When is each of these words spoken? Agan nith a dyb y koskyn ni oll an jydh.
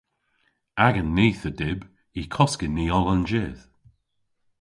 Agan 0.85 1.09
nith 1.17 1.43
a 1.49 1.51
dyb 1.59 1.79
y 2.19 2.21
koskyn 2.35 2.73
ni 2.75 2.85
oll 2.97 3.09
an 3.13 3.23
jydh. 3.29 3.61